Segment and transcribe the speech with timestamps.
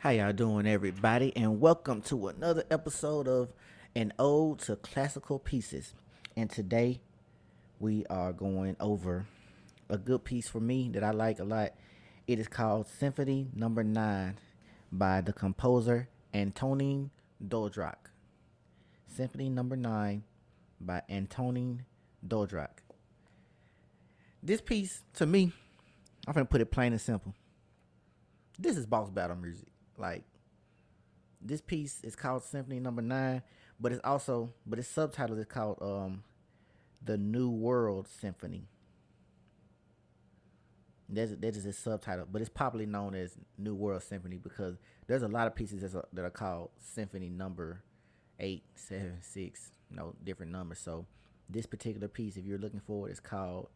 [0.00, 1.32] How y'all doing, everybody?
[1.34, 3.52] And welcome to another episode of
[3.96, 5.92] An Ode to Classical Pieces.
[6.36, 7.00] And today
[7.80, 9.26] we are going over
[9.88, 11.72] a good piece for me that I like a lot.
[12.28, 14.38] It is called Symphony Number Nine
[14.92, 17.10] by the composer Antonin
[17.44, 18.12] Dvorak.
[19.08, 20.22] Symphony Number Nine
[20.80, 21.84] by Antonin
[22.24, 22.84] Dvorak.
[24.44, 25.52] This piece, to me,
[26.24, 27.34] I'm gonna put it plain and simple.
[28.60, 29.66] This is boss battle music.
[29.98, 30.22] Like
[31.40, 33.42] this piece is called Symphony Number Nine,
[33.80, 36.22] but it's also but its subtitle is called um
[37.04, 38.68] the New World Symphony.
[41.08, 44.76] That's that is its subtitle, but it's popularly known as New World Symphony because
[45.06, 47.82] there's a lot of pieces that are, that are called Symphony Number
[48.38, 50.78] Eight, Seven, Six, you know, different numbers.
[50.78, 51.06] So
[51.48, 53.68] this particular piece, if you're looking for it, is called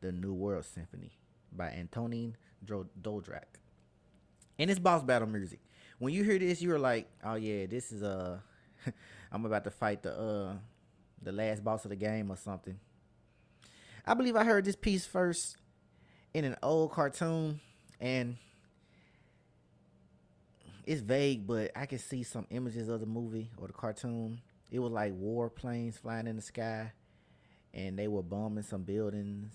[0.00, 1.18] the New World Symphony
[1.52, 3.59] by Antonin Dvorak
[4.60, 5.58] and it's boss battle music.
[5.98, 8.38] When you hear this, you're like, oh yeah, this is uh
[9.32, 10.52] I'm about to fight the uh
[11.22, 12.78] the last boss of the game or something.
[14.06, 15.56] I believe I heard this piece first
[16.34, 17.60] in an old cartoon
[18.00, 18.36] and
[20.84, 24.40] it's vague, but I can see some images of the movie or the cartoon.
[24.70, 26.92] It was like war planes flying in the sky
[27.72, 29.52] and they were bombing some buildings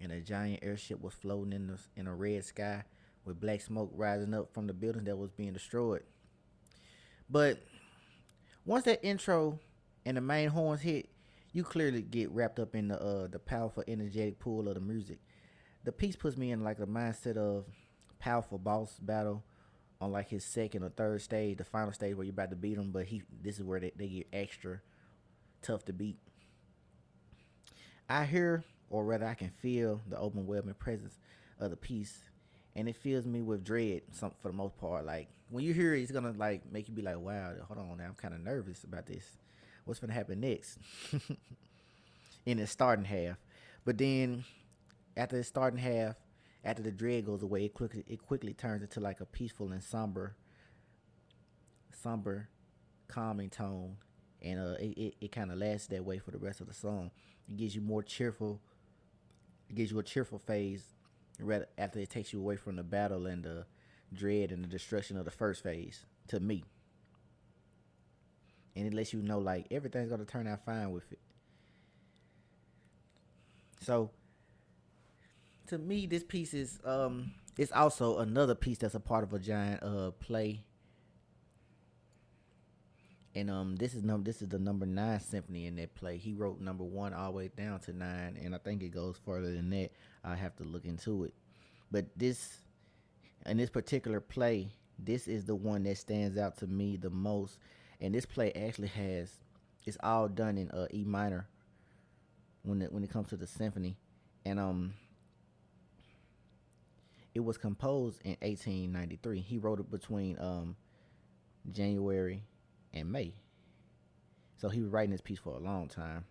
[0.00, 2.84] and a giant airship was floating in the in a red sky
[3.28, 6.02] with black smoke rising up from the building that was being destroyed.
[7.30, 7.58] But
[8.64, 9.58] once that intro
[10.04, 11.08] and the main horns hit,
[11.52, 15.18] you clearly get wrapped up in the uh, the powerful, energetic pull of the music.
[15.84, 17.66] The piece puts me in like a mindset of
[18.18, 19.44] powerful boss battle
[20.00, 22.76] on like his second or third stage, the final stage where you're about to beat
[22.76, 22.90] him.
[22.90, 24.80] But he, this is where they, they get extra
[25.62, 26.18] tough to beat.
[28.08, 31.18] I hear, or rather, I can feel the open, overwhelming presence
[31.58, 32.18] of the piece
[32.76, 35.04] and it fills me with dread some for the most part.
[35.04, 37.98] Like when you hear it, it's gonna like make you be like, "Wow, hold on,
[37.98, 39.24] now I'm kind of nervous about this.
[39.84, 40.78] What's gonna happen next?"
[42.46, 43.36] in the starting half,
[43.84, 44.44] but then
[45.16, 46.16] after the starting half,
[46.64, 49.82] after the dread goes away, it quickly it quickly turns into like a peaceful and
[49.82, 50.36] somber,
[51.92, 52.48] somber,
[53.08, 53.96] calming tone,
[54.42, 56.74] and uh, it it, it kind of lasts that way for the rest of the
[56.74, 57.10] song.
[57.48, 58.60] It gives you more cheerful.
[59.68, 60.94] It gives you a cheerful phase
[61.76, 63.66] after it takes you away from the battle and the
[64.12, 66.64] dread and the destruction of the first phase to me.
[68.76, 71.18] And it lets you know like everything's gonna turn out fine with it.
[73.80, 74.10] So
[75.68, 79.38] to me this piece is um it's also another piece that's a part of a
[79.38, 80.62] giant uh play.
[83.38, 86.16] And um this is this is the number nine symphony in that play.
[86.16, 89.16] He wrote number one all the way down to nine and I think it goes
[89.24, 89.90] further than that.
[90.24, 91.34] I have to look into it.
[91.90, 92.58] But this,
[93.46, 97.58] in this particular play, this is the one that stands out to me the most.
[98.00, 99.30] And this play actually has,
[99.86, 101.46] it's all done in uh, E minor
[102.62, 103.96] when it when it comes to the symphony,
[104.44, 104.94] and um,
[107.34, 109.40] it was composed in 1893.
[109.40, 110.76] He wrote it between um,
[111.70, 112.42] January
[112.92, 113.34] and May.
[114.56, 116.24] So he was writing this piece for a long time.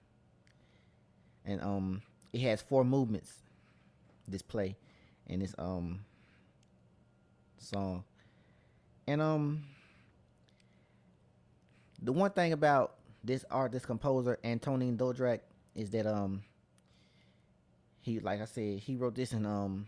[1.46, 2.02] And um,
[2.34, 3.32] it has four movements
[4.28, 4.76] this play
[5.28, 6.02] in this um
[7.58, 8.04] song.
[9.08, 9.64] And um
[12.02, 15.40] the one thing about this art, this composer Antonin Dvorak,
[15.76, 16.44] is that um
[18.02, 19.88] he like I said, he wrote this in um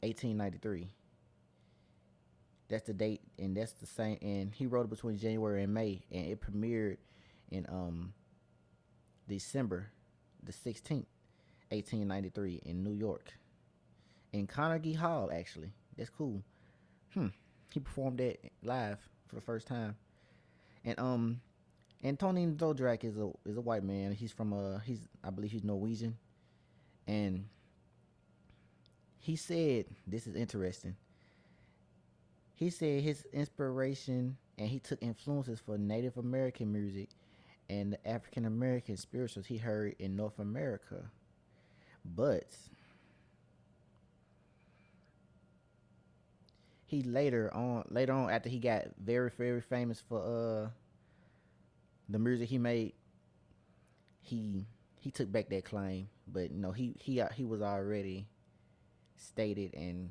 [0.00, 0.88] 1893.
[2.68, 4.18] That's the date, and that's the same.
[4.20, 6.98] And he wrote it between January and May, and it premiered
[7.50, 8.12] in um
[9.26, 9.90] December
[10.42, 11.06] the sixteenth,
[11.70, 13.32] eighteen ninety three, in New York
[14.32, 15.30] in Carnegie Hall.
[15.32, 16.42] Actually, that's cool.
[17.14, 17.28] Hmm.
[17.72, 19.96] He performed that live for the first time,
[20.84, 21.40] and um,
[22.04, 24.12] Antonin Dvorak is a is a white man.
[24.12, 26.16] He's from uh he's I believe he's Norwegian,
[27.06, 27.46] and
[29.18, 30.96] he said this is interesting.
[32.58, 37.10] He said his inspiration and he took influences for Native American music
[37.70, 41.08] and the African American spirituals he heard in North America.
[42.04, 42.48] But
[46.84, 50.68] he later on later on after he got very very famous for uh
[52.08, 52.92] the music he made
[54.20, 54.66] he
[54.98, 58.26] he took back that claim but you know he he he was already
[59.16, 60.10] stated and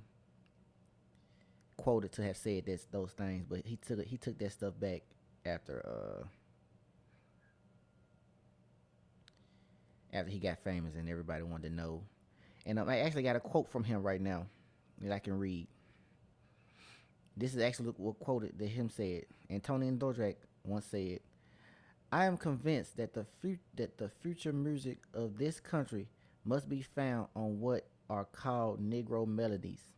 [1.77, 5.03] quoted to have said this those things but he took he took that stuff back
[5.45, 6.25] after uh
[10.13, 12.01] after he got famous and everybody wanted to know
[12.65, 14.47] and um, I actually got a quote from him right now
[15.01, 15.67] that I can read
[17.37, 19.25] this is actually what quoted that him said.
[19.49, 21.19] Antonin Dvorak once said,
[22.11, 26.09] "I am convinced that the fu- that the future music of this country
[26.43, 29.93] must be found on what are called Negro melodies.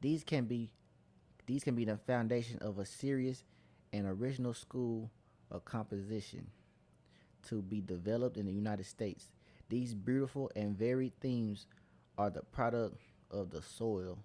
[0.00, 0.70] These can be
[1.46, 3.44] these can be the foundation of a serious
[3.92, 5.10] and original school
[5.50, 6.48] of composition
[7.48, 9.30] to be developed in the United States.
[9.68, 11.66] These beautiful and varied themes
[12.18, 13.00] are the product
[13.30, 14.18] of the soil.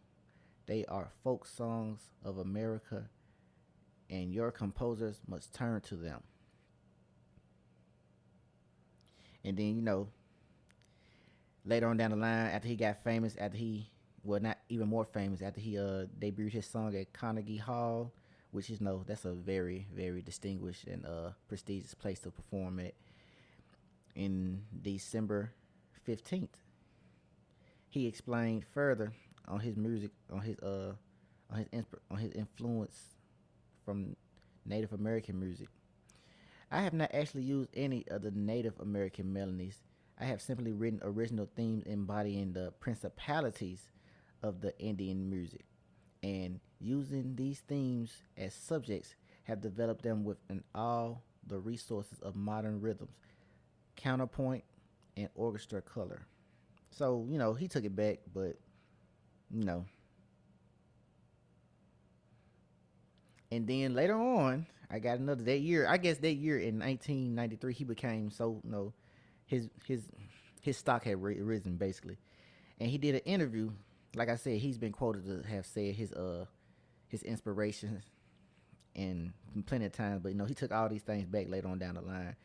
[0.66, 3.10] They are folk songs of America,
[4.10, 6.22] and your composers must turn to them.
[9.44, 10.08] And then, you know,
[11.66, 13.90] later on down the line, after he got famous, after he,
[14.24, 18.14] well, not even more famous, after he uh, debuted his song at Carnegie Hall,
[18.52, 22.94] which is no, that's a very, very distinguished and uh, prestigious place to perform at.
[24.14, 25.54] In December
[26.08, 26.50] 15th,
[27.90, 29.14] he explained further
[29.48, 30.94] on his music, on his uh,
[31.50, 33.16] on his insp- on his influence
[33.86, 34.16] from
[34.66, 35.70] Native American music.
[36.70, 39.82] I have not actually used any of the Native American melodies.
[40.20, 43.91] I have simply written original themes embodying the principalities
[44.44, 45.66] of the Indian music,
[46.24, 52.80] and using these themes as subjects have developed them within all the resources of modern
[52.82, 53.18] rhythms,
[53.96, 54.64] counterpoint,
[55.18, 56.22] and orchestra color.
[56.92, 58.58] So, you know, he took it back, but,
[59.50, 59.86] you know.
[63.52, 65.88] And then later on, I got another that year.
[65.88, 68.94] I guess that year in 1993, he became so, you know,
[69.46, 70.04] his his
[70.62, 72.18] his stock had risen basically,
[72.80, 73.72] and he did an interview.
[74.16, 76.46] Like I said, he's been quoted to have said his uh
[77.08, 78.04] his inspirations
[78.96, 79.34] and
[79.66, 81.96] plenty of times, but you know he took all these things back later on down
[81.96, 82.36] the line.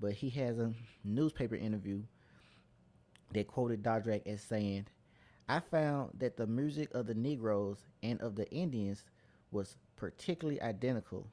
[0.00, 0.72] But he has a
[1.04, 2.02] newspaper interview
[3.32, 4.86] that quoted Dvorak as saying,
[5.48, 9.04] I found that the music of the Negroes and of the Indians
[9.50, 11.26] was particularly identical,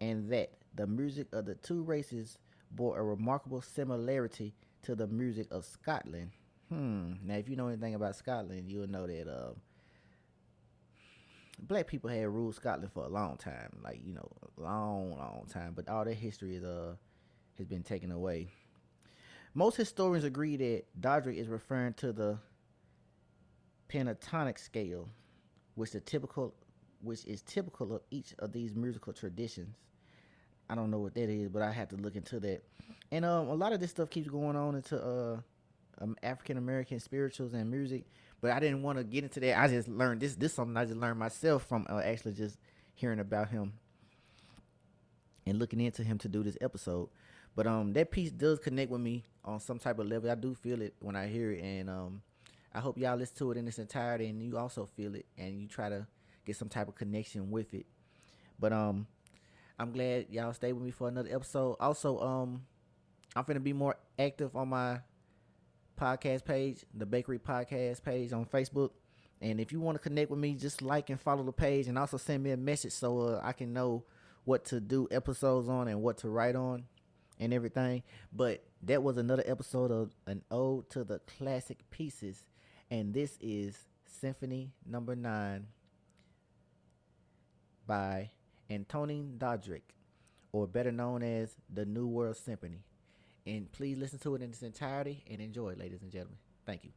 [0.00, 2.38] and that the music of the two races
[2.70, 6.30] bore a remarkable similarity to the music of Scotland.
[6.72, 7.12] Hmm.
[7.22, 9.52] Now, if you know anything about Scotland, you'll know that uh,
[11.60, 14.26] black people had ruled Scotland for a long time, like you know,
[14.56, 15.74] long, long time.
[15.76, 16.94] But all their history is uh
[17.58, 18.48] has been taken away.
[19.52, 22.38] Most historians agree that Dvorak is referring to the
[23.90, 25.10] pentatonic scale,
[25.74, 26.54] which the typical
[27.02, 29.76] which is typical of each of these musical traditions.
[30.70, 32.62] I don't know what that is, but I have to look into that.
[33.10, 35.40] And um, a lot of this stuff keeps going on into uh,
[36.02, 38.04] um, African American spirituals and music,
[38.40, 39.58] but I didn't want to get into that.
[39.58, 40.34] I just learned this.
[40.34, 42.58] This something I just learned myself from uh, actually just
[42.94, 43.72] hearing about him
[45.46, 47.08] and looking into him to do this episode.
[47.54, 50.30] But um, that piece does connect with me on some type of level.
[50.30, 52.22] I do feel it when I hear it, and um,
[52.74, 55.60] I hope y'all listen to it in its entirety, and you also feel it, and
[55.60, 56.06] you try to
[56.44, 57.86] get some type of connection with it.
[58.58, 59.06] But um,
[59.78, 61.76] I'm glad y'all stay with me for another episode.
[61.78, 62.62] Also, um,
[63.36, 65.00] I'm gonna be more active on my
[65.98, 68.90] podcast page, the Bakery Podcast page on Facebook.
[69.40, 71.98] And if you want to connect with me, just like and follow the page, and
[71.98, 74.04] also send me a message so uh, I can know
[74.44, 76.84] what to do episodes on and what to write on
[77.38, 78.02] and everything.
[78.32, 82.44] But that was another episode of an ode to the classic pieces,
[82.90, 85.66] and this is Symphony Number Nine
[87.86, 88.30] by
[88.70, 89.82] Antonin Dvorak,
[90.52, 92.84] or better known as the New World Symphony.
[93.46, 96.38] And please listen to it in its entirety and enjoy it, ladies and gentlemen.
[96.64, 96.90] Thank you.